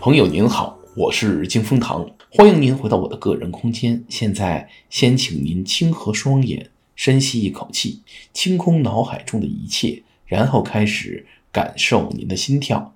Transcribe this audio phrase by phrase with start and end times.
[0.00, 4.04] 朋友您好，我是金风堂，欢迎您回到我的个人空间。
[4.08, 12.94] 现在，先请您轻合双眼，深吸一口气，清空脑海中的一切，然后开始感受您的心跳。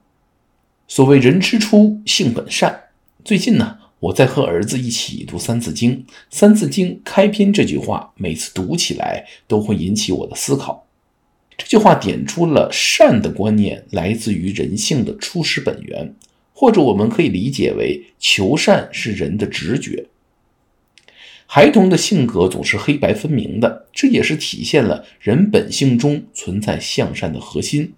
[0.86, 2.84] 所谓人之初，性本善。
[3.24, 5.96] 最近呢，我在和儿子一起读《三字经》，
[6.30, 10.86] 《三字经》开篇这句话，每次读起来都会引起我的思考。
[11.58, 16.14] 这句话点出了善的观念来自于人性的初始本源。
[16.52, 20.06] 或者我们可以理解为，求善是人的直觉。
[21.46, 27.92] 孩童的性格总是黑白分明的，这也是体现了人本性中存在向善的核心。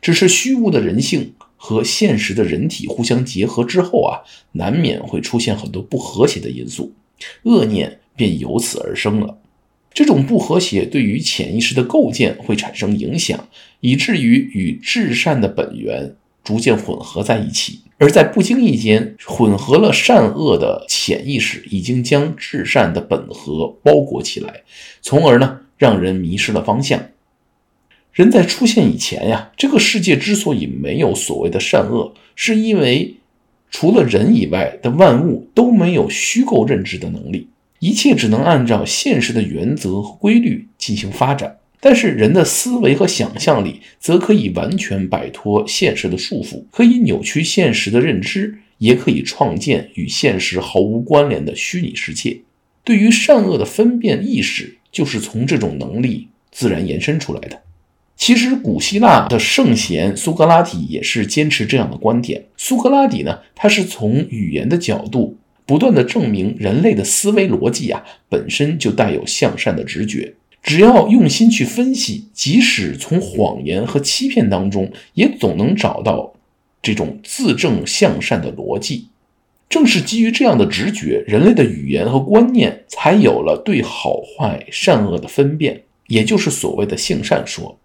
[0.00, 4.20] 只是虚无的人性和现实的人体互相结合之后啊，
[4.52, 6.92] 难免会出现很多不和谐的因素，
[7.44, 9.38] 恶念便由此而生了。
[9.92, 13.48] 这种不和谐对于潜意识的构建会产生影响，
[13.80, 16.14] 以至于与至善的本源
[16.50, 17.82] 逐渐混合在一起。
[17.98, 24.62] 而在不经意间混合了善恶的潜意识，已经将至善的本核包裹起来，
[25.00, 27.00] 从而呢让人迷失了方向。
[28.12, 33.14] 人在出现以前呀，这个世界之所以没有所谓的善恶，是因为
[33.70, 41.58] 除了人以外的万物都没有虚构认知的能力，一切只能按照现实的原则和规律进行发展。
[41.80, 52.40] 但是人的思维和想象力则可以完全摆脱现实的束缚，可以扭曲现实的认知，也可以创建与现实毫无关联的虚拟世界。
[52.84, 57.62] 对于善恶的分辨意识，就是从这种能力自然延伸出来的。
[58.16, 62.44] 其实，古希腊的圣贤苏格拉底也是坚持这样的观点。
[62.58, 70.34] 苏格拉底呢，他是从语言的角度不断地证明人类的思维逻辑啊，本身就带有向善的直觉。
[70.62, 76.34] 只要用心去分析，即使从谎言和欺骗当中，也总能找到
[76.82, 79.08] 这种自证向善的逻辑。
[79.68, 87.78] 正是基于这样的直觉，人类的语言和观念才有了对好坏、善恶的分辨，也就是所谓的性善说。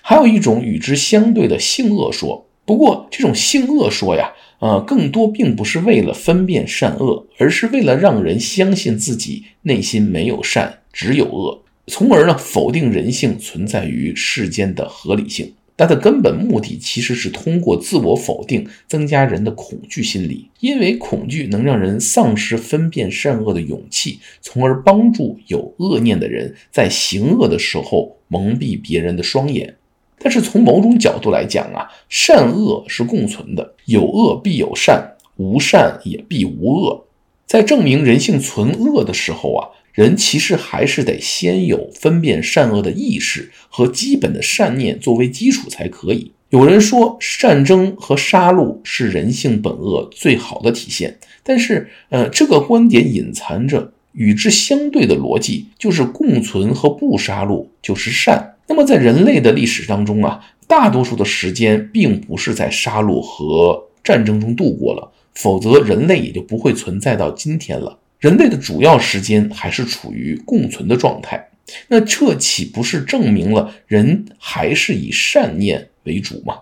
[0.00, 2.46] 还有一种与之相对的性恶说。
[2.64, 11.62] 不过，这种性恶说呀，呃，更多并不是为了分辨善恶，而是为了让人相信自己内心没有善，只有恶。
[11.88, 15.52] 从而呢，否定人性存在于世间的合理性。
[15.78, 20.48] 它的根本目的其实是通过自我否定，增加人的恐惧心理。
[20.60, 29.76] 因为恐惧能让人丧失分辨善恶的勇气，从而帮助有恶念的人在行恶的时候蒙蔽别人的双眼。
[30.18, 37.06] 但是从某种角度来讲啊，善恶是共存的，有恶必有善，无善也必无恶。
[37.46, 39.68] 在证明人性存恶的时候啊。
[39.96, 46.32] 人其实还是得先有分辨善恶的意识和基本的善念作为基础才可以。
[46.50, 58.56] 有人说，战争和杀戮是人性本恶最好的体现，但是，呃，这个观点隐藏着与之相对的逻辑，就是共存和不杀戮就是善。
[58.68, 67.98] 那么，在人类的历史当中啊，大多数的时间并不是在杀戮和战争中度过了，否则人类也就不会存在到今天了。
[68.26, 71.48] 人类的主要时间还是处于共存的状态，
[71.86, 76.56] 那这岂不是证明了人还是以善念为主吗？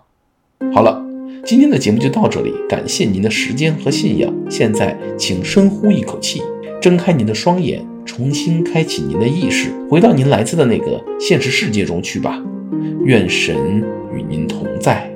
[0.75, 1.03] 好了，
[1.43, 4.31] 今天的节目就到这里，感谢您的时间和信仰。
[4.51, 6.43] 现在，请深呼一口气，
[6.83, 12.39] 睁开您的双眼，重新开启您的意识，回到您来自的那个现实世界中去吧。
[13.07, 13.83] 愿神
[14.15, 15.14] 与您同在。